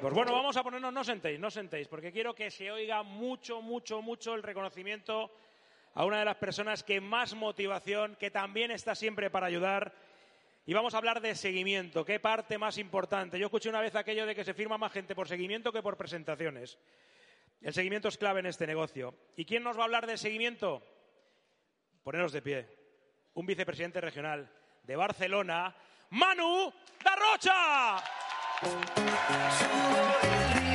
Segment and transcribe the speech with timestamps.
[0.00, 4.00] Bueno, vamos a ponernos, no sentéis, no sentéis, porque quiero que se oiga mucho, mucho,
[4.00, 5.30] mucho el reconocimiento
[5.92, 9.92] a una de las personas que más motivación, que también está siempre para ayudar.
[10.64, 12.06] Y vamos a hablar de seguimiento.
[12.06, 13.38] ¿Qué parte más importante?
[13.38, 15.98] Yo escuché una vez aquello de que se firma más gente por seguimiento que por
[15.98, 16.78] presentaciones.
[17.60, 19.14] El seguimiento es clave en este negocio.
[19.36, 20.82] ¿Y quién nos va a hablar de seguimiento?
[22.02, 22.66] Poneros de pie.
[23.34, 24.50] Un vicepresidente regional
[24.84, 25.76] de Barcelona,
[26.08, 26.72] Manu
[27.04, 28.02] Darrocha.
[28.58, 30.65] Solo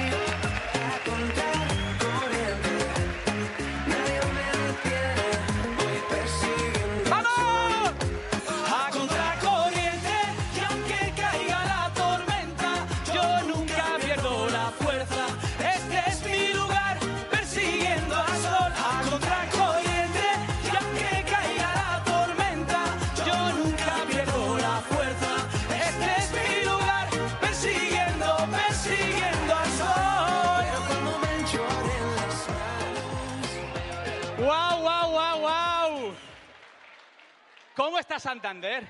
[38.01, 38.85] está Santander?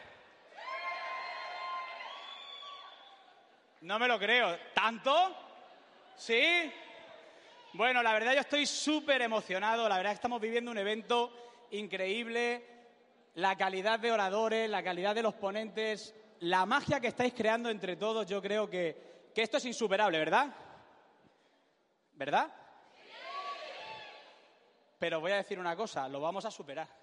[3.82, 4.58] No me lo creo.
[4.74, 5.36] ¿Tanto?
[6.16, 6.72] ¿Sí?
[7.74, 9.88] Bueno, la verdad yo estoy súper emocionado.
[9.88, 11.32] La verdad estamos viviendo un evento
[11.72, 12.66] increíble.
[13.36, 17.96] La calidad de oradores, la calidad de los ponentes, la magia que estáis creando entre
[17.96, 20.54] todos, yo creo que, que esto es insuperable, ¿verdad?
[22.14, 22.54] ¿Verdad?
[25.00, 27.01] Pero voy a decir una cosa, lo vamos a superar.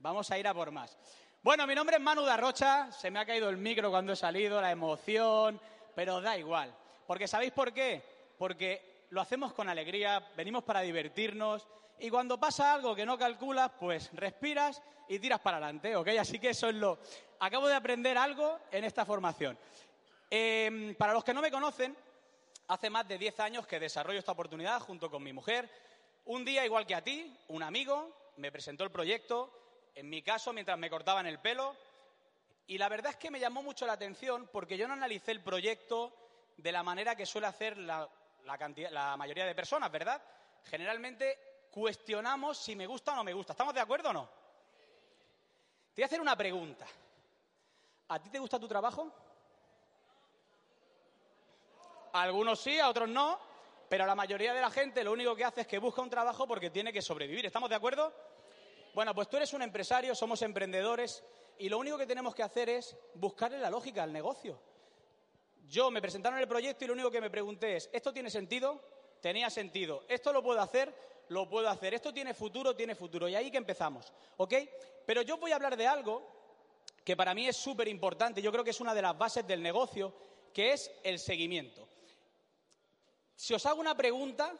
[0.00, 0.96] Vamos a ir a por más.
[1.42, 4.60] Bueno, mi nombre es Manu Darrocha, se me ha caído el micro cuando he salido,
[4.60, 5.60] la emoción,
[5.94, 6.72] pero da igual.
[7.04, 8.02] Porque ¿sabéis por qué?
[8.38, 11.66] Porque lo hacemos con alegría, venimos para divertirnos
[11.98, 16.08] y cuando pasa algo que no calculas, pues respiras y tiras para adelante, ¿ok?
[16.20, 16.98] Así que eso es lo...
[17.40, 19.58] Acabo de aprender algo en esta formación.
[20.30, 21.96] Em, para los que no me conocen,
[22.68, 25.68] hace más de 10 años que desarrollo esta oportunidad junto con mi mujer.
[26.26, 29.67] Un día, igual que a ti, un amigo me presentó el proyecto
[29.98, 31.74] en mi caso, mientras me cortaban el pelo.
[32.68, 35.42] Y la verdad es que me llamó mucho la atención porque yo no analicé el
[35.42, 36.14] proyecto
[36.56, 38.08] de la manera que suele hacer la,
[39.16, 40.22] mayoría de personas, ¿verdad?
[40.64, 43.54] Generalmente cuestionamos si me gusta o no me gusta.
[43.54, 44.30] ¿Estamos de acuerdo o no?
[45.94, 46.86] Te voy a hacer una pregunta.
[48.06, 49.12] ¿A ti te gusta tu trabajo?
[52.12, 53.36] A algunos sí, a otros no,
[53.88, 56.46] pero la mayoría de la gente lo único que hace es que busca un trabajo
[56.46, 57.46] porque tiene que sobrevivir.
[57.46, 58.27] ¿Estamos de acuerdo?
[58.94, 61.22] Bueno, pues tú eres un empresario, somos emprendedores
[61.58, 64.60] y lo único que tenemos que hacer es buscarle la lógica al negocio.
[65.68, 68.80] Yo me presentaron el proyecto y lo único que me pregunté es, ¿esto tiene sentido?
[69.20, 70.04] Tenía sentido.
[70.08, 70.94] ¿Esto lo puedo hacer?
[71.28, 71.92] Lo puedo hacer.
[71.92, 72.74] ¿Esto tiene futuro?
[72.74, 73.28] Tiene futuro.
[73.28, 74.12] Y ahí que empezamos.
[74.38, 74.54] ¿Ok?
[75.04, 76.22] Pero yo voy a hablar de algo
[77.04, 78.40] que para mí es súper importante.
[78.40, 80.14] Yo creo que es una de las bases del negocio,
[80.52, 81.86] que es el seguimiento.
[83.34, 84.54] Si os hago una pregunta,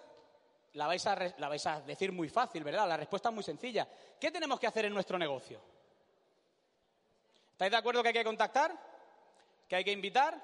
[0.74, 2.88] la vais, a, decir muy fácil, ¿verdad?
[2.88, 3.88] La respuesta es muy sencilla.
[4.20, 5.60] ¿Qué tenemos que hacer en nuestro negocio?
[7.52, 8.76] ¿Estáis de acuerdo que hay que contactar?
[9.68, 10.40] ¿Que hay que invitar?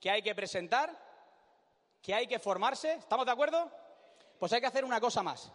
[0.00, 0.90] ¿Que hay que presentar?
[2.02, 2.94] ¿Que hay que formarse?
[2.94, 3.70] ¿Estamos de acuerdo?
[4.38, 5.52] Pues hay que hacer una cosa más.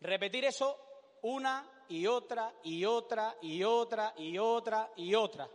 [0.00, 0.78] Repetir eso
[1.22, 5.48] una y otra y otra y otra y otra y otra.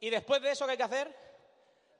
[0.00, 1.16] Y después de eso, ¿qué hay que hacer?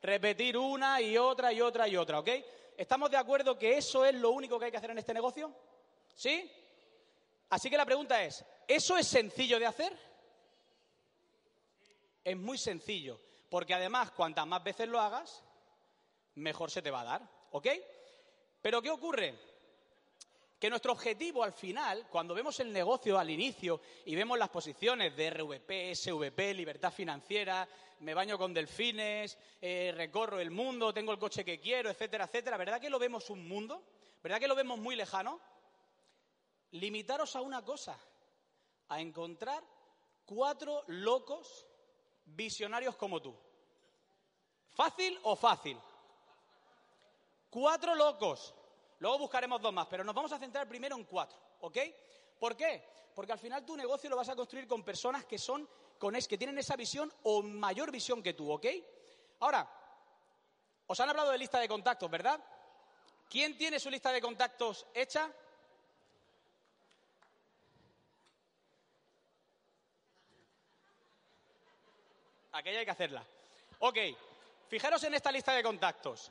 [0.03, 2.29] Repetir una y otra y otra y otra, ¿ok?
[2.77, 5.53] ¿Estamos de acuerdo que eso es lo único que hay que hacer en este negocio?
[6.15, 6.51] ¿Sí?
[7.49, 9.97] Así que la pregunta es, ¿eso es sencillo de hacer?
[12.23, 15.43] Es muy sencillo, porque además cuantas más veces lo hagas,
[16.35, 17.69] mejor se te va a dar, ¿ok?
[18.61, 19.39] Pero ¿qué ocurre?
[20.59, 25.15] Que nuestro objetivo al final, cuando vemos el negocio al inicio y vemos las posiciones
[25.15, 27.69] de RVP, SVP, libertad financiera,
[28.01, 32.57] me baño con delfines, eh, recorro el mundo, tengo el coche que quiero, etcétera, etcétera,
[32.57, 33.83] ¿verdad que lo vemos un mundo?
[34.23, 35.41] ¿Verdad que lo vemos muy lejano?
[36.73, 37.99] Limitaros a una cosa,
[38.89, 39.63] a encontrar
[40.25, 41.67] cuatro locos
[42.25, 43.37] visionarios como tú.
[44.71, 45.79] ¿Fácil o fácil?
[47.49, 48.55] Cuatro locos
[48.99, 51.79] Luego buscaremos dos más, pero nos vamos a centrar primero en cuatro, ¿ok?
[52.39, 52.83] ¿Por qué?
[53.15, 56.29] Porque al final tu negocio lo vas a construir con personas que son, con es,
[56.29, 58.67] que tienen esa visión o mayor visión que tú, ¿ok?
[59.41, 59.69] Ahora,
[60.89, 62.41] Os han hablado de lista de contactos, ¿verdad?
[63.29, 65.29] ¿Quién tiene su lista de contactos hecha?
[72.53, 73.27] Aquella hay que hacerla.
[73.81, 73.99] Ok,
[74.69, 76.31] fijaros en esta lista de contactos.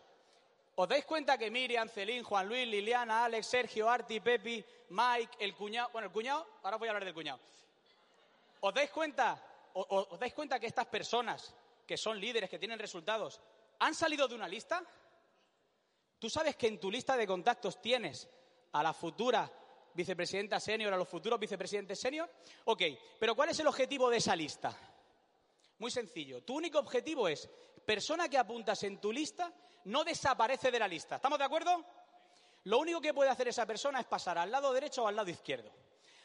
[0.77, 5.55] ¿Os dais cuenta que Miriam, Celín, Juan Luis, Liliana, Alex, Sergio, Arti, Pepi, Mike, el
[5.55, 7.39] cuñado, bueno, el cuñado, ahora voy a hablar del cuñado.
[8.59, 9.41] ¿Os dais cuenta,
[9.73, 11.55] os dais cuenta que estas personas,
[11.87, 13.39] que son líderes, que tienen resultados,
[13.79, 14.83] han salido de una lista?
[16.19, 18.27] ¿Tú sabes que en tu lista de contactos tienes
[18.73, 19.49] a la futura
[19.93, 22.29] vicepresidenta senior, a los futuros vicepresidentes senior?
[22.65, 22.81] Ok,
[23.17, 24.77] pero ¿cuál es el objetivo de esa lista?
[25.79, 26.43] Muy sencillo.
[26.43, 27.49] Tu único objetivo es,
[27.85, 29.51] persona que apuntas en tu lista,
[29.85, 31.15] no desaparece de la lista.
[31.15, 31.85] ¿Estamos de acuerdo?
[32.63, 35.29] Lo único que puede hacer esa persona es pasar al lado derecho o al lado
[35.29, 35.71] izquierdo.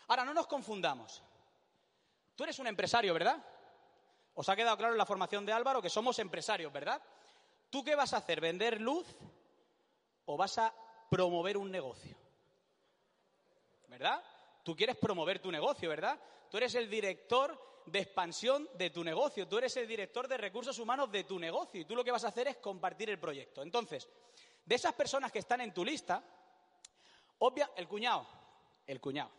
[0.08, 1.22] Ahora, no nos confundamos.
[2.34, 3.44] Tú eres un empresario, ¿verdad?
[4.34, 7.02] Os ha quedado claro en la formación de Álvaro que somos empresarios, ¿verdad?
[7.68, 8.40] ¿Tú qué vas a hacer?
[8.40, 9.06] ¿Vender luz
[10.24, 10.74] o vas a
[11.10, 12.16] promover un negocio?
[13.88, 14.22] ¿Verdad?
[14.62, 16.18] Tú quieres promover tu negocio, ¿verdad?
[16.50, 20.78] Tú eres el director de expansión de tu negocio, tú eres el director de recursos
[20.78, 23.62] humanos de tu negocio y tú lo que vas a hacer es compartir el proyecto.
[23.62, 24.08] Entonces,
[24.64, 26.22] de esas personas que están en tu lista,
[27.38, 28.26] obvia, el cuñado,
[28.86, 29.30] el cuñado.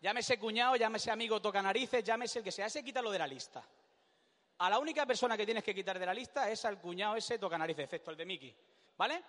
[0.00, 3.66] Llámese cuñado, llámese amigo toca narices, llámese el que sea, ese quítalo de la lista.
[4.58, 7.38] A la única persona que tienes que quitar de la lista es al cuñado ese
[7.38, 8.54] toca narices, excepto el de Miki.
[8.96, 9.22] ¿Vale?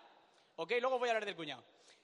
[0.58, 1.64] Ok, luego voy a hablar del cuñado.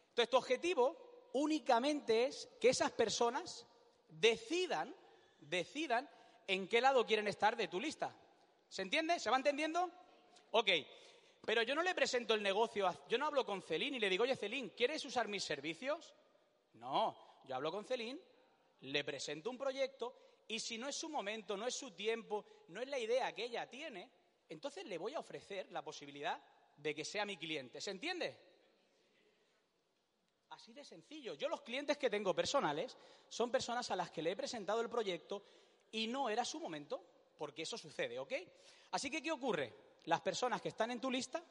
[0.10, 3.66] Entonces, tu objetivo únicamente es que esas personas
[4.08, 4.96] decidan,
[5.40, 6.10] decidan
[6.48, 8.16] en qué lado quieren estar de tu lista.
[8.70, 9.20] ¿Se entiende?
[9.20, 9.90] ¿Se va entendiendo?
[10.52, 10.70] Ok.
[11.46, 14.24] Pero yo no le presento el negocio, yo no hablo con Celín y le digo,
[14.24, 16.16] oye Celín, ¿quieres usar mis servicios?
[16.76, 18.18] No, yo hablo con Celín,
[18.80, 20.16] le presento un proyecto
[20.48, 23.44] y si no es su momento, no es su tiempo, no es la idea que
[23.44, 24.10] ella tiene,
[24.48, 26.42] entonces le voy a ofrecer la posibilidad
[26.78, 27.82] de que sea mi cliente.
[27.82, 28.38] ¿Se entiende?
[30.54, 31.34] Así de sencillo.
[31.34, 32.96] Yo los clientes que tengo personales
[33.28, 35.42] son personas a las que le he presentado el proyecto
[35.92, 37.04] y no era su momento,
[37.40, 38.34] porque eso sucede, ¿ok?
[38.92, 39.74] Así que, ¿qué ocurre?
[40.06, 41.44] Las personas que están en tu lista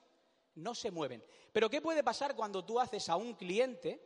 [0.54, 1.22] no se mueven.
[1.52, 4.00] Pero, ¿qué puede pasar cuando tú haces a un cliente,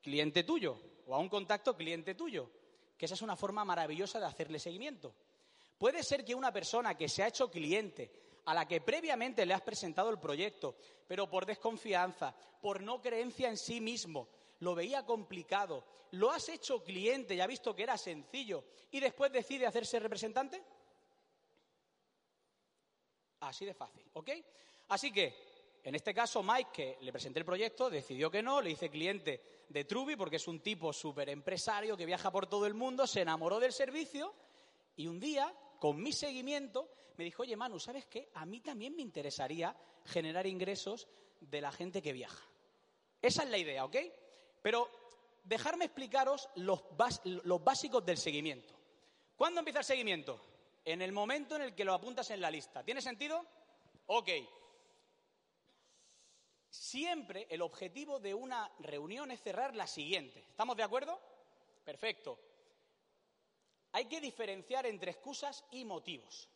[0.00, 2.48] cliente tuyo, o a un contacto, cliente tuyo?
[2.96, 5.14] Que esa es una forma maravillosa de hacerle seguimiento.
[5.76, 8.10] Puede ser que una persona que se ha hecho cliente,
[8.44, 13.48] a la que previamente le has presentado el proyecto, pero por desconfianza, por no creencia
[13.48, 14.28] en sí mismo,
[14.60, 19.32] lo veía complicado, lo has hecho cliente y ha visto que era sencillo y después
[19.32, 20.62] decide hacerse representante?
[23.40, 24.30] Así de fácil, ¿ok?
[24.88, 25.34] Así que,
[25.82, 29.40] en este caso, Mike, que le presenté el proyecto, decidió que no, le hice cliente
[29.68, 33.22] de Truby porque es un tipo súper empresario que viaja por todo el mundo, se
[33.22, 34.32] enamoró del servicio
[34.96, 38.30] y un día, con mi seguimiento, me dijo, oye Manu, ¿sabes qué?
[38.34, 41.08] A mí también me interesaría generar ingresos
[41.40, 42.44] de la gente que viaja.
[43.20, 43.96] Esa es la idea, ¿ok?
[44.62, 44.88] Pero
[45.44, 46.82] dejarme explicaros los,
[47.62, 48.74] básicos del seguimiento.
[49.36, 50.40] ¿Cuándo empieza el seguimiento?
[50.84, 52.84] En el momento en el que lo apuntas en la lista.
[52.84, 53.44] ¿Tiene sentido?
[54.06, 54.28] Ok.
[56.68, 60.40] Siempre el objetivo de una reunión es cerrar la siguiente.
[60.50, 61.20] ¿Estamos de acuerdo?
[61.84, 62.38] Perfecto.
[63.92, 66.48] Hay que diferenciar entre excusas y motivos.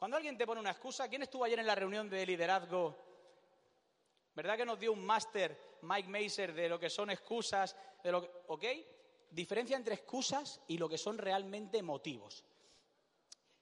[0.00, 2.96] Cuando alguien te pone una excusa, ¿quién estuvo ayer en la reunión de liderazgo?
[4.34, 8.22] ¿Verdad que nos dio un máster Mike Maser de lo que son excusas, de lo
[8.22, 8.64] que, ¿ok?
[9.30, 12.42] Diferencia entre excusas y lo que son realmente motivos.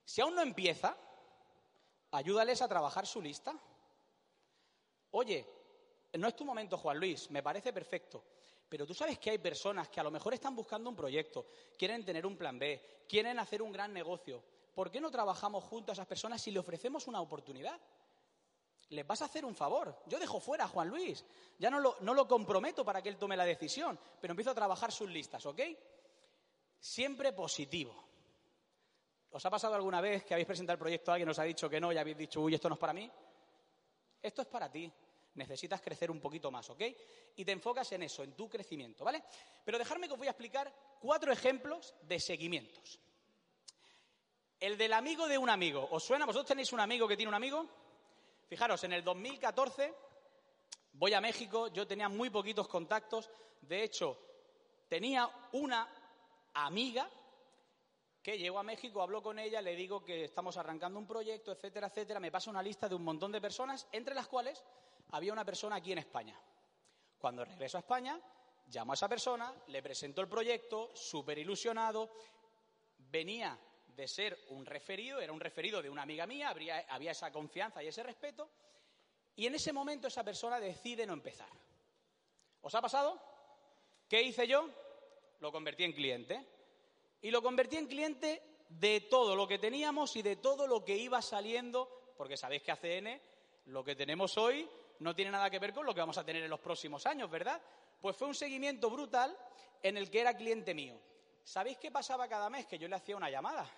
[0.05, 0.97] Si aún no empieza,
[2.13, 3.59] ayúdales a trabajar su lista.
[5.11, 5.45] Oye,
[6.13, 8.23] no es tu momento, Juan Luis, me parece perfecto.
[8.69, 12.05] Pero tú sabes que hay personas que a lo mejor están buscando un proyecto, quieren
[12.05, 14.41] tener un plan B, quieren hacer un gran negocio.
[14.79, 17.77] ¿Por qué no trabajamos junto a esas personas si le ofrecemos una oportunidad?
[18.91, 20.05] les vas a hacer un favor.
[20.07, 21.25] Yo dejo fuera a Juan Luis,
[21.59, 24.55] ya no lo, no lo comprometo para que él tome la decisión, pero empiezo a
[24.55, 25.61] trabajar sus listas, ¿ok?
[26.79, 27.93] Siempre positivo.
[29.33, 31.69] ¿Os ha pasado alguna vez que habéis presentado el proyecto a alguien, os ha dicho
[31.69, 33.11] que no y habéis dicho, uy, esto no es para mí?
[34.23, 34.89] Esto es para ti.
[35.35, 36.83] Necesitas crecer un poquito más, ¿ok?
[37.35, 39.25] Y te enfocas en eso, en tu crecimiento, ¿vale?
[39.65, 43.01] Pero dejarme que os voy a explicar cuatro ejemplos de seguimientos.
[44.61, 45.87] El del amigo de un amigo.
[45.91, 46.27] ¿Os suena?
[46.27, 47.65] ¿Vosotros tenéis un amigo que tiene un amigo?
[48.49, 49.95] Fijaros, en el 2014
[50.95, 54.19] voy a México, yo tenía muy poquitos contactos, de hecho,
[54.89, 55.89] tenía una
[56.55, 57.09] amiga
[58.21, 61.87] que llegó a México, habló con ella, le digo que estamos arrancando un proyecto, etcétera,
[61.87, 64.65] etcétera, me pasa una lista de un montón de personas, entre las cuales
[65.13, 66.39] había una persona aquí en España.
[67.19, 68.21] Cuando regreso a España,
[68.69, 72.11] llamo a esa persona, le presento el proyecto, súper ilusionado,
[72.99, 73.57] venía
[73.99, 77.89] de ser un referido, era un referido de una amiga mía, había esa confianza y
[77.89, 78.49] ese respeto.
[79.35, 81.49] Y en ese momento esa persona decide no empezar.
[82.61, 83.21] ¿Os ha pasado?
[84.09, 84.71] ¿Qué hice yo?
[85.41, 86.47] Lo convertí en cliente.
[87.23, 90.97] Y lo convertí en cliente de todo lo que teníamos y de todo lo que
[90.97, 93.21] iba saliendo, porque sabéis que ACN,
[93.65, 94.69] lo que tenemos hoy,
[95.01, 97.29] no tiene nada que ver con lo que vamos a tener en los próximos años,
[97.29, 97.61] ¿verdad?
[98.01, 99.37] Pues fue un seguimiento brutal
[99.83, 101.01] en el que era cliente mío.
[101.43, 102.67] ¿Sabéis qué pasaba cada mes?
[102.67, 103.69] Que yo le hacía una llamada.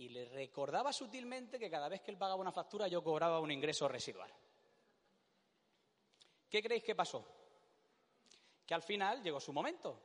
[0.00, 3.50] Y le recordaba sutilmente que cada vez que él pagaba una factura yo cobraba un
[3.50, 4.32] ingreso residual.
[6.48, 7.22] ¿Qué creéis que pasó?
[8.64, 10.00] Que al final llegó su momento.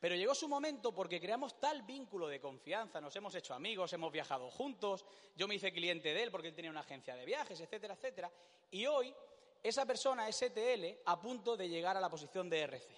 [0.00, 4.10] Pero llegó su momento porque creamos tal vínculo de confianza, nos hemos hecho amigos, hemos
[4.10, 5.04] viajado juntos,
[5.36, 8.32] yo me hice cliente de él porque él tenía una agencia de viajes, etcétera, etcétera.
[8.70, 9.14] Y hoy
[9.62, 12.88] esa persona STL a punto de llegar a la posición de RC.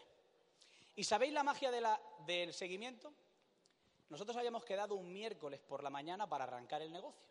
[0.94, 1.72] ¿Y sabéis la magia
[2.26, 3.12] del seguimiento?
[4.10, 7.28] Nosotros habíamos quedado un miércoles por la mañana para arrancar el negocio.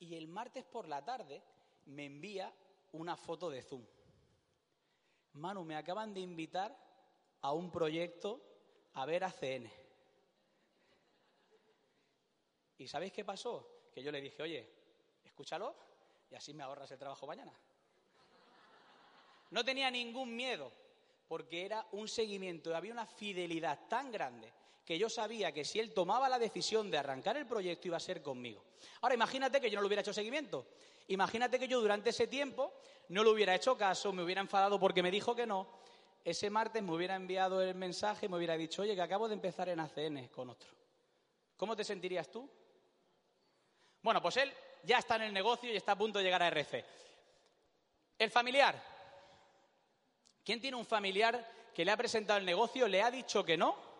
[0.00, 1.42] Y el martes por la tarde
[1.86, 2.52] me envía
[2.92, 3.84] una foto de Zoom.
[5.34, 6.74] Manu, me acaban de invitar
[7.42, 8.40] a un proyecto
[8.94, 9.70] a ver a CN.
[12.78, 13.68] ¿Y sabéis qué pasó?
[13.92, 14.66] Que yo le dije, oye,
[15.22, 15.74] escúchalo
[16.30, 17.52] y así me ahorras el trabajo mañana.
[19.50, 20.72] No tenía ningún miedo,
[21.28, 24.50] porque era un seguimiento, había una fidelidad tan grande
[24.84, 28.00] que yo sabía que si él tomaba la decisión de arrancar el proyecto iba a
[28.00, 28.62] ser conmigo.
[29.00, 30.66] Ahora imagínate que yo no le hubiera hecho seguimiento.
[31.08, 32.72] Imagínate que yo durante ese tiempo
[33.08, 35.68] no le hubiera hecho caso, me hubiera enfadado porque me dijo que no.
[36.24, 39.34] Ese martes me hubiera enviado el mensaje y me hubiera dicho, oye, que acabo de
[39.34, 40.70] empezar en ACN con otro.
[41.56, 42.48] ¿Cómo te sentirías tú?
[44.02, 46.48] Bueno, pues él ya está en el negocio y está a punto de llegar a
[46.48, 46.84] RC.
[48.18, 48.82] El familiar.
[50.44, 53.93] ¿Quién tiene un familiar que le ha presentado el negocio, le ha dicho que no?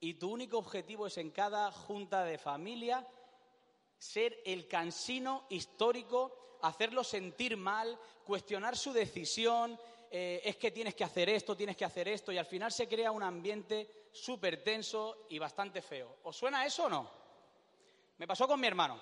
[0.00, 3.06] Y tu único objetivo es en cada junta de familia
[3.98, 9.78] ser el cansino histórico, hacerlo sentir mal, cuestionar su decisión,
[10.10, 12.88] eh, es que tienes que hacer esto, tienes que hacer esto, y al final se
[12.88, 16.16] crea un ambiente súper tenso y bastante feo.
[16.24, 17.10] ¿Os suena eso o no?
[18.16, 19.00] Me pasó con mi hermano.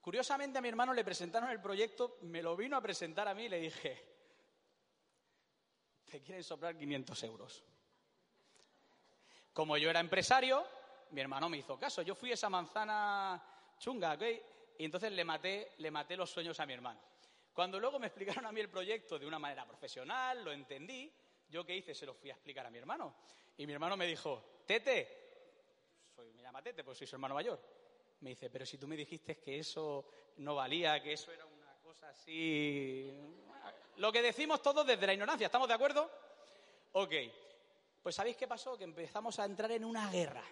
[0.00, 3.44] Curiosamente a mi hermano le presentaron el proyecto, me lo vino a presentar a mí
[3.44, 4.14] y le dije,
[6.04, 7.64] te quieren soplar 500 euros.
[9.54, 10.66] Como yo era empresario,
[11.12, 12.02] mi hermano me hizo caso.
[12.02, 13.40] Yo fui esa manzana
[13.78, 14.22] chunga, ¿ok?
[14.78, 17.00] Y entonces le maté, le maté los sueños a mi hermano.
[17.52, 21.10] Cuando luego me explicaron a mí el proyecto de una manera profesional, lo entendí,
[21.48, 23.14] yo qué hice, se lo fui a explicar a mi hermano.
[23.56, 25.24] Y mi hermano me dijo, Tete,
[26.16, 27.60] soy, me llama Tete, pues soy su hermano mayor.
[28.22, 30.04] Me dice, pero si tú me dijiste que eso
[30.38, 33.08] no valía, que eso era una cosa así...
[33.98, 36.10] Lo que decimos todos desde la ignorancia, ¿estamos de acuerdo?
[36.90, 37.12] Ok,
[38.04, 38.76] pues ¿sabéis qué pasó?
[38.76, 40.44] Que empezamos a entrar en una guerra.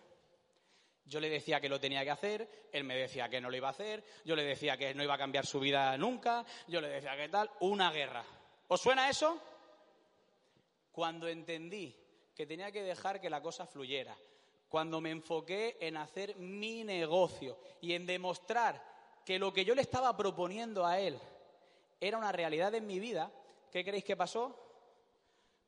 [1.05, 3.69] Yo le decía que lo tenía que hacer, él me decía que no lo iba
[3.69, 6.89] a hacer, yo le decía que no iba a cambiar su vida nunca, yo le
[6.89, 8.25] decía que tal, una guerra.
[8.69, 9.39] ¿Os suena eso?
[10.93, 11.95] Cuando entendí
[12.35, 14.17] que tenía que dejar que la cosa fluyera,
[14.71, 18.83] cuando me enfoqué en hacer mi negocio y en demostrar
[19.27, 21.19] que lo que yo le estaba proponiendo a él
[22.01, 23.31] era una realidad en mi vida,
[23.71, 24.62] ¿qué creéis que pasó?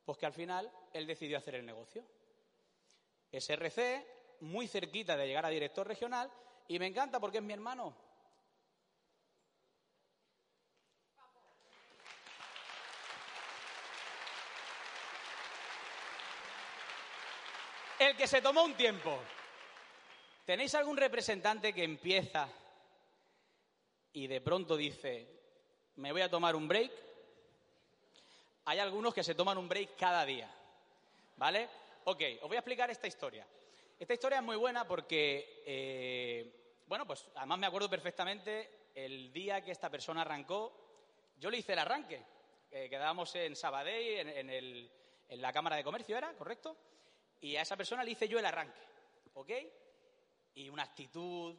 [0.05, 2.05] Pues que al final él decidió hacer el negocio.
[3.31, 4.05] SRC,
[4.41, 6.31] muy cerquita de llegar a director regional,
[6.67, 7.95] y me encanta porque es mi hermano.
[17.97, 19.17] El que se tomó un tiempo.
[20.45, 22.47] ¿Tenéis algún representante que empieza
[24.13, 25.27] y de pronto dice,
[25.95, 26.91] me voy a tomar un break?
[28.65, 30.49] Hay algunos que se toman un break cada día.
[31.37, 31.69] ¿Vale?
[32.05, 33.45] Ok, os voy a explicar esta historia.
[33.99, 39.63] Esta historia es muy buena porque, eh, bueno, pues además me acuerdo perfectamente el día
[39.63, 40.73] que esta persona arrancó.
[41.37, 42.21] Yo le hice el arranque.
[42.71, 46.33] Eh, quedábamos en Sabadell, en, en la Cámara de Comercio, ¿era?
[46.33, 46.75] ¿Correcto?
[47.41, 48.81] Y a esa persona le hice yo el arranque.
[49.35, 49.51] ¿Ok?
[50.55, 51.55] Y una actitud,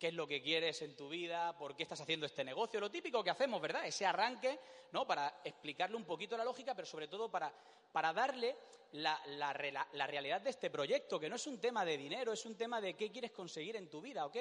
[0.00, 2.90] qué es lo que quieres en tu vida, por qué estás haciendo este negocio, lo
[2.90, 3.84] típico que hacemos, ¿verdad?
[3.84, 4.58] Ese arranque,
[4.92, 5.06] ¿no?
[5.06, 7.52] Para explicarle un poquito la lógica, pero sobre todo para,
[7.92, 8.56] para darle
[8.92, 12.56] la, la, realidad de este proyecto, que no es un tema de dinero, es un
[12.56, 14.36] tema de qué quieres conseguir en tu vida, ¿ok?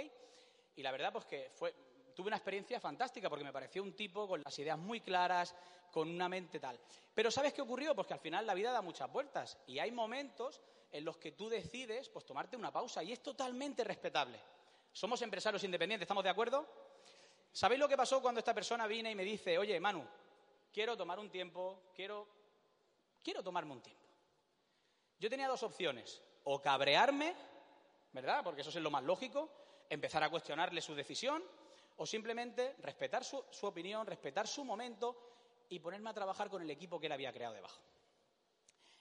[0.77, 1.75] Y la verdad, pues que fue,
[2.15, 5.53] tuve una experiencia fantástica porque me pareció un tipo con las ideas muy claras,
[5.91, 6.79] con una mente tal.
[7.13, 7.93] Pero ¿sabes qué ocurrió?
[7.93, 11.33] Pues que al final la vida da muchas vueltas y hay momentos en los que
[11.33, 14.39] tú decides pues tomarte una pausa y es totalmente respetable.
[14.91, 16.67] Somos empresarios independientes, ¿estamos de acuerdo?
[17.51, 20.05] ¿Sabéis lo que pasó cuando esta persona vino y me dice, oye, Manu,
[20.71, 22.27] quiero tomar un tiempo, quiero,
[23.23, 24.05] quiero tomarme un tiempo?
[25.19, 27.35] Yo tenía dos opciones, o cabrearme,
[28.13, 28.43] ¿verdad?
[28.43, 29.49] Porque eso es lo más lógico,
[29.89, 31.43] empezar a cuestionarle su decisión,
[31.97, 36.69] o simplemente respetar su, su opinión, respetar su momento y ponerme a trabajar con el
[36.69, 37.81] equipo que él había creado debajo.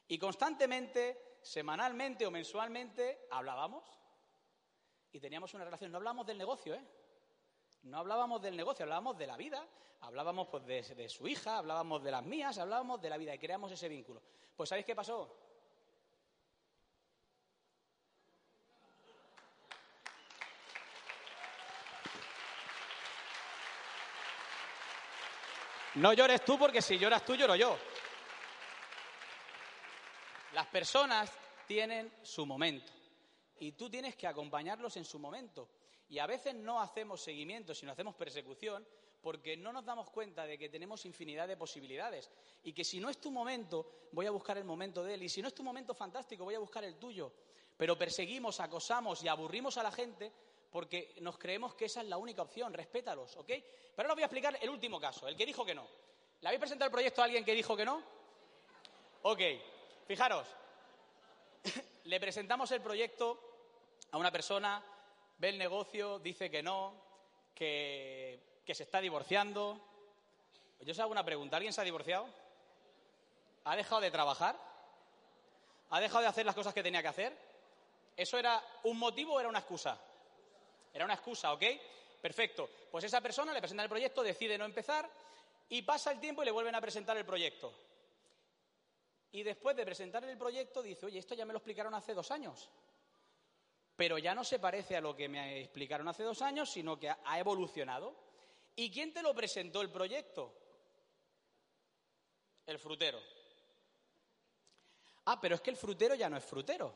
[0.09, 3.85] Y constantemente, semanalmente o mensualmente, hablábamos
[5.19, 5.91] y teníamos una relación.
[5.91, 6.85] No hablábamos del negocio, ¿eh?
[7.83, 9.67] No hablábamos del negocio, hablábamos de la vida,
[10.03, 13.39] hablábamos pues, de, de, su hija, hablábamos de las mías, hablábamos de la vida y
[13.39, 14.23] creamos ese vínculo.
[14.57, 15.37] Pues ¿sabéis qué pasó?
[25.97, 27.77] No llores tú porque si lloras tú lloro yo.
[30.53, 32.99] Las personas tienen su momento
[33.61, 35.69] y tú tienes que acompañarlos en su momento.
[36.09, 38.87] Y a veces no hacemos seguimiento, sino hacemos persecución
[39.21, 42.31] porque no nos damos cuenta de que tenemos infinidad de posibilidades
[42.63, 45.29] y que si no es tu momento, voy a buscar el momento de él y
[45.29, 47.33] si no es tu momento fantástico, voy a buscar el tuyo.
[47.77, 50.33] Pero perseguimos, acosamos y aburrimos a la gente
[50.71, 53.47] porque nos creemos que esa es la única opción, respétalos, ¿ok?
[53.47, 53.63] Pero
[53.97, 55.87] ahora voy a explicar el último caso, el que dijo que no.
[56.41, 58.03] ¿Le habéis presentado el proyecto a alguien que dijo que no?
[59.23, 59.41] Ok,
[60.07, 60.47] fijaros,
[62.05, 63.48] le presentamos el proyecto
[64.11, 64.83] a una persona,
[65.39, 66.95] ve el negocio, dice que no,
[67.55, 69.81] que, que se está divorciando.
[70.81, 72.29] Yo os hago una pregunta, ¿alguien se ha divorciado?
[73.65, 74.57] ¿Ha dejado de trabajar?
[75.91, 77.37] ¿Ha dejado de hacer las cosas que tenía que hacer?
[78.17, 80.01] ¿Eso era un motivo o era una excusa?
[80.93, 81.63] Era una excusa, ¿ok?
[82.21, 82.69] Perfecto.
[82.91, 85.09] Pues esa persona le presenta el proyecto, decide no empezar
[85.69, 87.73] y pasa el tiempo y le vuelven a presentar el proyecto.
[89.33, 92.31] Y después de presentar el proyecto dice, oye, esto ya me lo explicaron hace dos
[92.31, 92.69] años.
[93.99, 97.11] Pero ya no se parece a lo que me explicaron hace dos años, sino que
[97.11, 98.15] ha evolucionado.
[98.77, 100.55] ¿Y quién te lo presentó el proyecto?
[102.65, 103.19] El frutero.
[105.25, 106.95] Ah, pero es que el frutero ya no es frutero.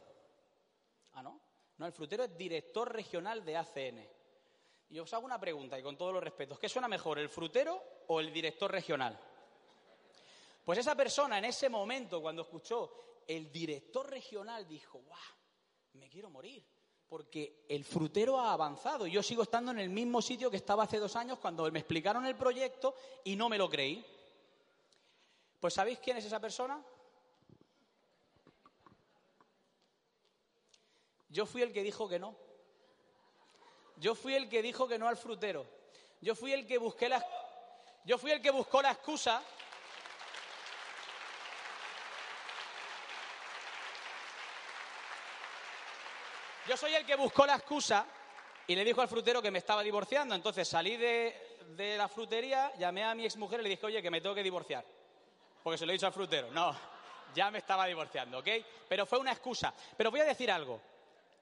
[1.15, 1.41] Ah, ¿no?
[1.79, 4.09] No, el frutero es director regional de ACN.
[4.91, 7.83] Y os hago una pregunta, y con todos los respetos, ¿qué suena mejor, el frutero
[8.07, 9.19] o el director regional?
[10.65, 15.19] Pues esa persona en ese momento, cuando escuchó el director regional, dijo, ¡guau!
[15.95, 16.65] Me quiero morir,
[17.13, 19.07] porque el frutero ha avanzado.
[19.07, 22.25] Yo sigo estando en el mismo sitio que estaba hace dos años cuando me explicaron
[22.25, 24.03] el proyecto y no me lo creí.
[25.61, 26.83] Pues ¿sabéis quién es esa persona?
[31.29, 32.35] Yo fui el que dijo que no.
[33.99, 35.67] Yo fui el que dijo que no al frutero.
[36.23, 37.23] Yo fui el que busqué la,
[38.07, 39.43] yo fui el que buscó la excusa.
[46.69, 48.07] Yo soy el que buscó la excusa
[48.67, 50.35] y le dijo al frutero que me estaba divorciando.
[50.35, 51.35] Entonces salí de,
[51.97, 54.85] la frutería, llamé a mi exmujer y le dije, oye, que me tengo que divorciar.
[55.63, 56.51] Porque se lo he dicho al frutero.
[56.53, 56.75] No,
[57.35, 58.49] ya me estaba divorciando, ¿ok?
[58.89, 59.75] Pero fue una excusa.
[59.97, 60.81] Pero voy a decir algo.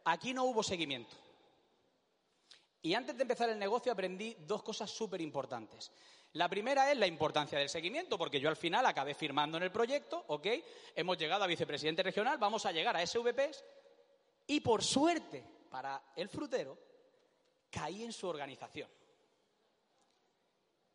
[0.04, 1.14] Aquí no hubo seguimiento.
[2.82, 5.92] Y antes de empezar el negocio aprendí dos cosas súper importantes.
[6.32, 9.72] La primera es la importancia del seguimiento, porque yo al final acabé firmando en el
[9.72, 10.46] proyecto, ¿ok?
[10.94, 13.62] Hemos llegado a vicepresidente regional, vamos a llegar a SVPs
[14.50, 16.76] y por suerte para el frutero
[17.70, 18.90] caí en su organización.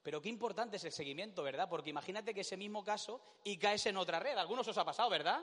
[0.03, 1.69] Pero qué importante es el seguimiento, ¿verdad?
[1.69, 4.37] Porque imagínate que ese mismo caso y caes en otra red.
[4.37, 5.41] Algunos os ha pasado, ¿verdad?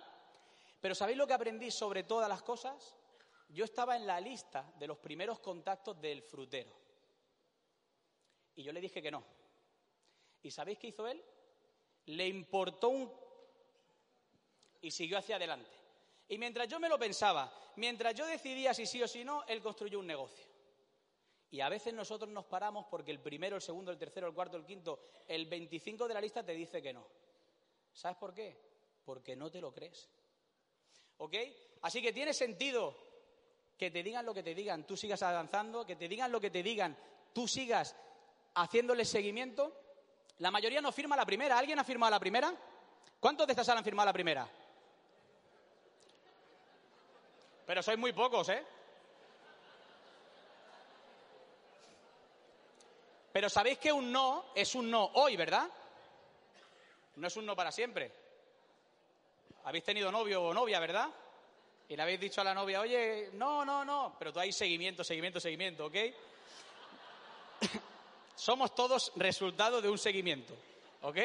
[0.78, 2.98] Pero ¿sabéis lo que aprendí sobre todas las cosas?
[3.48, 6.70] Yo estaba en la lista de los primeros contactos del frutero.
[8.54, 9.24] Y yo le dije que no.
[10.42, 11.24] ¿Y sabéis qué hizo él?
[12.04, 13.10] Le importó un...
[14.82, 15.81] y siguió hacia adelante.
[16.32, 19.60] Y mientras yo me lo pensaba, mientras yo decidía si sí o si no, él
[19.60, 20.46] construyó un negocio.
[21.50, 24.56] Y a veces nosotros nos paramos porque el primero, el segundo, el tercero, el cuarto,
[24.56, 27.06] el quinto, el 25 de la lista te dice que no.
[27.92, 28.56] ¿Sabes por qué?
[29.04, 30.08] Porque no te lo crees.
[31.18, 31.34] ¿Ok?
[31.82, 32.96] Así que tiene sentido
[33.76, 36.48] que te digan lo que te digan, tú sigas avanzando, que te digan lo que
[36.48, 36.96] te digan,
[37.34, 37.94] tú sigas
[38.54, 39.70] haciéndole seguimiento.
[40.38, 41.58] La mayoría no firma la primera.
[41.58, 42.56] ¿Alguien ha firmado la primera?
[43.20, 44.50] ¿Cuántos de estas han firmado la primera?
[47.72, 48.62] Pero sois muy pocos, ¿eh?
[53.32, 55.70] Pero sabéis que un no es un no hoy, ¿verdad?
[57.16, 58.12] No es un no para siempre.
[59.64, 61.08] Habéis tenido novio o novia, ¿verdad?
[61.88, 65.02] y le habéis dicho a la novia, oye, no, no, no, pero tú hay seguimiento,
[65.02, 65.96] seguimiento, seguimiento, ¿ok?
[68.36, 70.54] Somos todos resultado de un seguimiento,
[71.00, 71.16] ¿ok?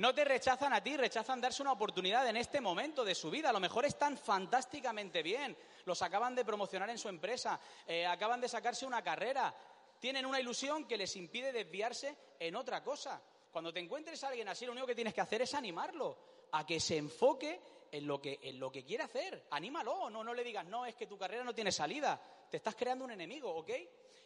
[0.00, 3.50] No te rechazan a ti, rechazan darse una oportunidad en este momento de su vida.
[3.50, 8.40] A lo mejor están fantásticamente bien, los acaban de promocionar en su empresa, eh, acaban
[8.40, 9.54] de sacarse una carrera,
[9.98, 13.20] tienen una ilusión que les impide desviarse en otra cosa.
[13.52, 16.16] Cuando te encuentres a alguien así, lo único que tienes que hacer es animarlo
[16.52, 17.60] a que se enfoque
[17.92, 19.48] en lo que, en lo que quiere hacer.
[19.50, 22.18] Anímalo, no, no le digas, no, es que tu carrera no tiene salida.
[22.50, 23.70] Te estás creando un enemigo, ¿ok?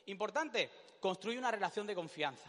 [0.07, 2.49] Importante, construye una relación de confianza.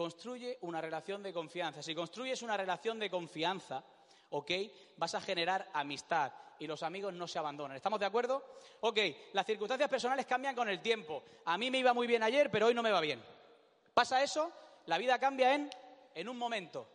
[0.00, 1.82] Construye una relación de confianza.
[1.82, 3.84] Si construyes una relación de confianza,
[4.30, 4.50] ¿ok?
[4.96, 7.76] Vas a generar amistad y los amigos no se abandonan.
[7.76, 8.42] ¿Estamos de acuerdo?
[8.80, 8.98] Ok,
[9.34, 11.22] las circunstancias personales cambian con el tiempo.
[11.44, 13.22] A mí me iba muy bien ayer, pero hoy no me va bien.
[13.92, 14.50] ¿Pasa eso?
[14.86, 15.68] La vida cambia en,
[16.14, 16.88] en un momento.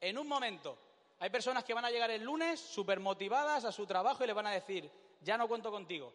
[0.00, 0.78] En un momento.
[1.18, 4.34] Hay personas que van a llegar el lunes súper motivadas a su trabajo y le
[4.34, 4.88] van a decir,
[5.20, 6.12] ya no cuento contigo.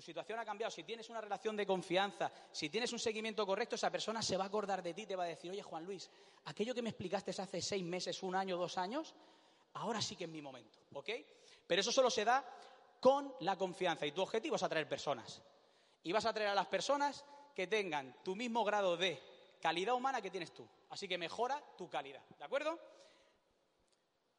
[0.00, 0.70] Tu situación ha cambiado.
[0.70, 4.44] Si tienes una relación de confianza, si tienes un seguimiento correcto, esa persona se va
[4.44, 6.10] a acordar de ti te va a decir, oye Juan Luis,
[6.46, 9.14] aquello que me explicaste hace seis meses, un año, dos años,
[9.74, 11.10] ahora sí que es mi momento, ¿ok?
[11.66, 12.42] Pero eso solo se da
[12.98, 15.42] con la confianza y tu objetivo es atraer personas.
[16.02, 17.22] Y vas a atraer a las personas
[17.54, 19.20] que tengan tu mismo grado de
[19.60, 20.66] calidad humana que tienes tú.
[20.88, 22.78] Así que mejora tu calidad, ¿de acuerdo?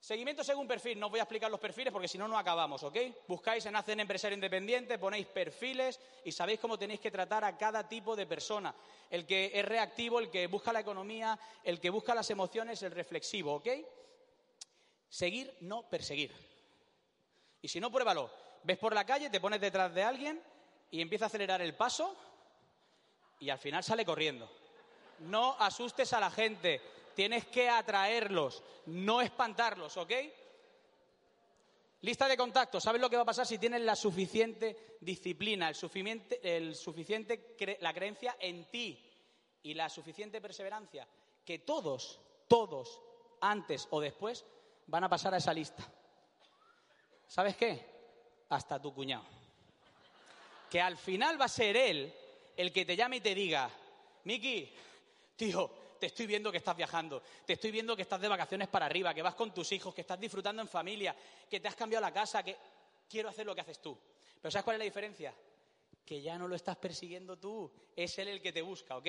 [0.02, 1.00] Seguimiento según perfil.
[1.00, 2.98] No os voy a explicar los perfiles porque si no, no acabamos, ¿ok?
[3.28, 7.88] Buscáis en Hacen Empresario Independiente, ponéis perfiles y sabéis cómo tenéis que tratar a cada
[7.88, 8.74] tipo de persona.
[9.12, 12.92] El que es reactivo, el que busca la economía, el que busca las emociones, el
[12.92, 13.68] reflexivo, ¿ok?
[15.08, 16.34] Seguir, no perseguir.
[17.62, 18.32] Y si no, pruébalo.
[18.64, 20.42] Ves por la calle, te pones detrás de alguien
[20.90, 22.16] y empieza a acelerar el paso
[23.40, 24.52] y al final sale corriendo.
[25.20, 26.82] No asustes a la gente
[27.16, 30.12] Tienes que atraerlos, no espantarlos, ¿ok?
[32.02, 32.84] Lista de contactos.
[32.84, 37.56] ¿Sabes lo que va a pasar si tienes la suficiente disciplina, el suficiente, el suficiente
[37.80, 39.00] la creencia en ti
[39.64, 41.08] y la suficiente perseverancia?
[41.46, 43.00] Que todos, todos,
[43.42, 44.46] antes o después,
[44.88, 45.88] van a pasar a esa lista.
[47.28, 47.86] ¿Sabes qué?
[48.50, 49.26] Hasta tu cuñado.
[50.70, 52.14] Que al final va a ser él
[52.58, 53.70] el que te llame y te diga,
[54.24, 54.74] Miki,
[55.36, 55.72] tío,
[56.02, 59.14] te estoy viendo que estás viajando, te estoy viendo que estás de vacaciones para arriba,
[59.14, 61.16] que vas con tus hijos, que estás disfrutando en familia,
[61.48, 62.58] que te has cambiado la casa, que
[63.08, 63.96] quiero hacer lo que haces tú.
[64.42, 65.32] Pero ¿sabes cuál es la diferencia?
[66.04, 69.08] Que ya no lo estás persiguiendo tú, es él el que te busca, ¿ok?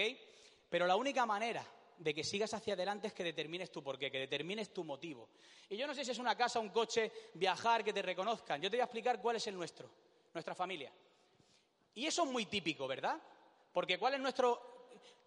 [0.68, 4.18] Pero la única manera de que sigas hacia adelante es que determines tu porqué, que
[4.18, 5.30] determines tu motivo.
[5.70, 8.60] Y yo no sé si es una casa, un coche, viajar, que te reconozcan.
[8.60, 9.88] Yo te voy a explicar cuál es el nuestro,
[10.34, 10.92] nuestra familia.
[11.94, 13.18] Y eso es muy típico, ¿verdad?
[13.72, 14.71] Porque ¿cuál es nuestro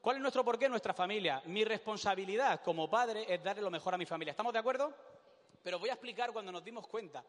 [0.01, 0.69] ¿Cuál es nuestro porqué?
[0.69, 1.41] Nuestra familia.
[1.45, 4.31] Mi responsabilidad como padre es darle lo mejor a mi familia.
[4.31, 4.93] ¿Estamos de acuerdo?
[5.63, 7.23] Pero voy a explicar cuando nos dimos cuenta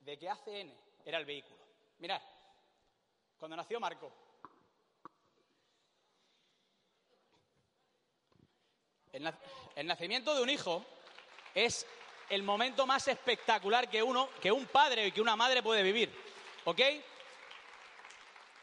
[0.00, 0.72] de que ACN
[1.04, 1.58] era el vehículo.
[1.98, 2.20] Mirad,
[3.36, 4.12] cuando nació Marco,
[9.12, 10.84] el, nacimiento de un hijo
[11.54, 11.86] es
[12.28, 16.12] el momento más espectacular que uno, que un padre y que una madre puede vivir.
[16.64, 16.80] ¿Ok?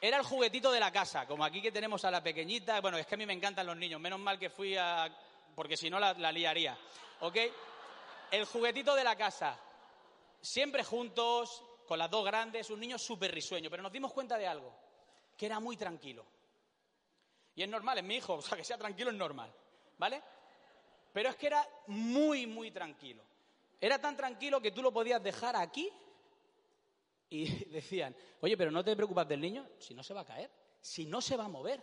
[0.04, 2.82] Era el juguetito de la casa, como aquí que tenemos a la pequeñita.
[2.82, 5.10] Bueno, es que a mí me encantan los niños, menos mal que fui a.
[5.56, 6.78] porque si no la, liaría.
[7.22, 7.38] ¿Ok?
[8.30, 9.58] El juguetito de la casa.
[10.42, 13.70] Siempre juntos, con las dos grandes, un niño súper risueño.
[13.70, 14.76] Pero nos dimos cuenta de algo,
[15.38, 16.26] que era muy tranquilo.
[17.56, 19.54] Y es normal, es mi hijo, o sea, que sea tranquilo es normal.
[20.00, 20.22] ¿Vale?
[21.14, 23.24] Pero es que era muy, muy tranquilo.
[23.80, 25.90] Era tan tranquilo que tú lo podías dejar aquí
[27.34, 30.52] y decían, oye, pero no te preocupas del niño, si no se va a caer,
[30.80, 31.82] si no se va a mover.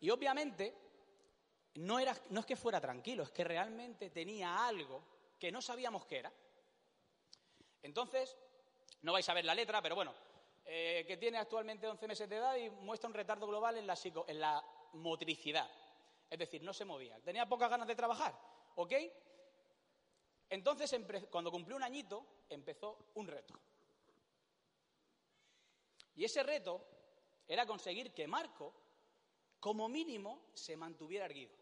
[0.00, 0.74] Y obviamente
[1.74, 5.00] no, era, no es que fuera tranquilo, es que realmente tenía algo
[5.38, 6.32] que no sabíamos qué era.
[7.82, 8.36] Entonces,
[9.02, 10.12] no vais a ver la letra, pero bueno,
[10.64, 13.96] eh, que tiene actualmente 11 meses de edad y muestra un retardo global en la,
[14.26, 15.70] en la motricidad.
[16.28, 17.20] Es decir, no se movía.
[17.20, 18.36] Tenía pocas ganas de trabajar,
[18.74, 18.92] ¿ok?
[20.50, 20.96] Entonces,
[21.30, 23.54] cuando cumplió un añito, empezó un reto.
[26.16, 26.84] Y ese reto
[27.46, 28.72] era conseguir que Marco,
[29.60, 31.56] como mínimo, se mantuviera erguido.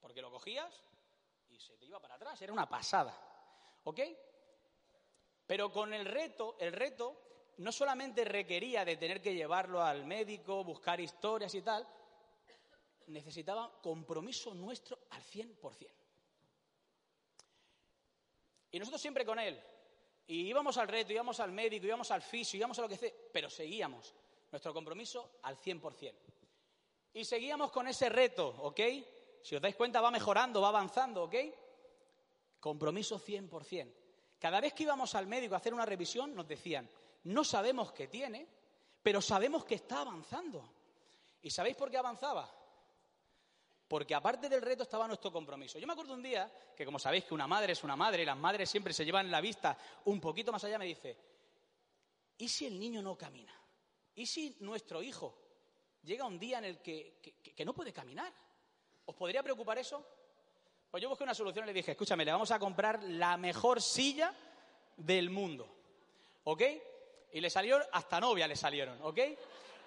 [0.00, 0.82] Porque lo cogías
[1.48, 3.14] y se te iba para atrás, era una pasada.
[3.84, 4.00] ¿Ok?
[5.46, 7.28] Pero con el reto, el reto
[7.58, 11.86] no solamente requería de tener que llevarlo al médico, buscar historias y tal,
[13.06, 15.90] necesitaba compromiso nuestro al 100%.
[18.70, 19.60] Y nosotros siempre con él,
[20.28, 23.10] y íbamos al reto, íbamos al médico, íbamos al fisio, íbamos a lo que sea,
[23.32, 24.14] pero seguíamos
[24.50, 26.14] nuestro compromiso al 100%.
[27.14, 28.80] Y seguíamos con ese reto, ¿ok?
[29.42, 31.34] Si os dais cuenta, va mejorando, va avanzando, ¿ok?
[32.60, 33.92] Compromiso 100%.
[34.38, 36.88] Cada vez que íbamos al médico a hacer una revisión, nos decían,
[37.24, 38.46] no sabemos qué tiene,
[39.02, 40.62] pero sabemos que está avanzando.
[41.40, 42.54] ¿Y sabéis por qué avanzaba?
[43.88, 45.78] Porque aparte del reto estaba nuestro compromiso.
[45.78, 48.26] Yo me acuerdo un día que, como sabéis que una madre es una madre y
[48.26, 51.16] las madres siempre se llevan la vista un poquito más allá, me dice,
[52.36, 53.54] ¿y si el niño no camina?
[54.14, 55.34] ¿Y si nuestro hijo
[56.02, 58.32] llega un día en el que, que no puede caminar?
[59.06, 60.06] ¿Os podría preocupar eso?
[60.90, 63.80] Pues yo busqué una solución y le dije, escúchame, le vamos a comprar la mejor
[63.80, 64.34] silla
[64.96, 65.66] del mundo.
[66.44, 66.62] ¿Ok?
[67.32, 69.18] Y le salió, hasta novia le salieron, ¿ok?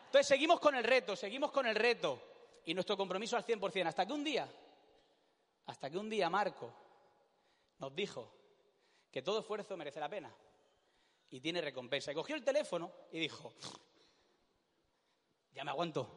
[0.05, 2.30] Entonces seguimos con el reto, seguimos con el reto.
[2.65, 3.87] Y nuestro compromiso al 100%.
[3.87, 4.47] Hasta que un día,
[5.65, 6.71] hasta que un día Marco
[7.79, 8.31] nos dijo
[9.11, 10.31] que todo esfuerzo merece la pena
[11.31, 12.11] y tiene recompensa.
[12.11, 13.53] Y cogió el teléfono y dijo,
[15.53, 16.07] ya me aguanto,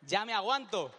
[0.00, 0.90] ya me aguanto.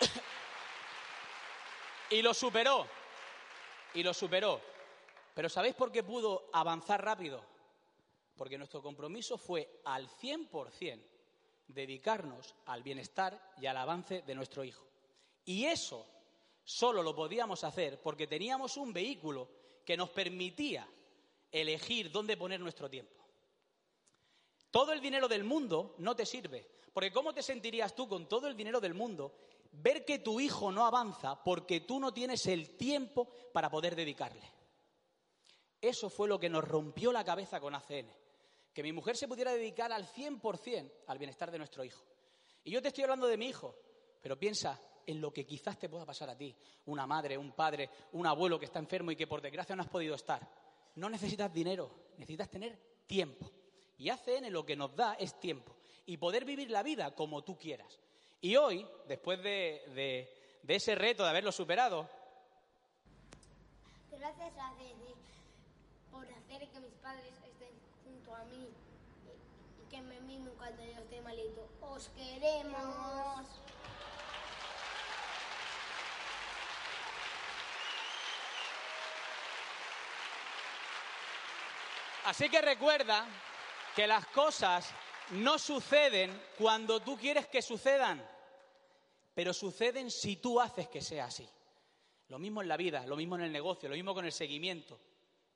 [2.10, 2.88] y lo superó,
[3.94, 4.60] y lo superó.
[5.34, 7.42] Pero ¿sabéis por qué pudo avanzar rápido?
[8.36, 11.00] Porque nuestro compromiso fue al 100%
[11.68, 14.84] dedicarnos al bienestar y al avance de nuestro hijo.
[15.44, 16.06] Y eso
[16.62, 19.48] solo lo podíamos hacer porque teníamos un vehículo
[19.84, 20.86] que nos permitía
[21.50, 23.12] elegir dónde poner nuestro tiempo.
[24.70, 28.48] Todo el dinero del mundo no te sirve, porque ¿cómo te sentirías tú con todo
[28.48, 29.32] el dinero del mundo
[29.82, 34.50] ver que tu hijo no avanza porque tú no tienes el tiempo para poder dedicarle?
[35.80, 38.10] Eso fue lo que nos rompió la cabeza con ACN
[38.74, 42.04] que mi mujer se pudiera dedicar al 100% al bienestar de nuestro hijo.
[42.64, 43.76] Y yo te estoy hablando de mi hijo,
[44.20, 46.54] pero piensa en lo que quizás te pueda pasar a ti,
[46.86, 49.88] una madre, un padre, un abuelo que está enfermo y que por desgracia no has
[49.88, 50.50] podido estar.
[50.96, 53.48] No necesitas dinero, necesitas tener tiempo.
[53.96, 57.56] Y ACN lo que nos da es tiempo y poder vivir la vida como tú
[57.56, 58.00] quieras.
[58.44, 60.28] Y hoy, después de,
[60.68, 62.06] ese reto de haberlo superado,
[64.10, 64.74] gracias a
[66.12, 67.32] por hacer que mis padres
[68.34, 68.68] a mí
[69.80, 71.66] y que me mimen cuando yo esté malito.
[71.80, 73.46] Os queremos.
[82.26, 83.26] Así que recuerda
[83.96, 84.92] que las cosas
[85.30, 88.33] no suceden cuando tú quieres que sucedan,
[89.34, 91.48] pero suceden si tú haces que sea así.
[92.28, 94.98] Lo mismo en la vida, lo mismo en el negocio, lo mismo con el seguimiento.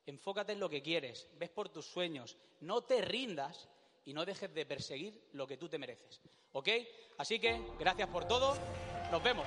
[0.07, 3.69] Enfócate en lo que quieres, ves por tus sueños, no te rindas
[4.05, 6.21] y no dejes de perseguir lo que tú te mereces.
[6.53, 6.69] ¿Ok?
[7.19, 8.57] Así que gracias por todo,
[9.11, 9.47] nos vemos.